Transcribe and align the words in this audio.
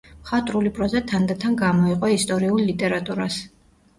მხატვრული 0.19 0.71
პროზა 0.77 1.01
თანდათან 1.11 1.57
გამოეყო 1.59 2.11
ისტორიულ 2.15 2.65
ლიტერატურას. 2.71 3.37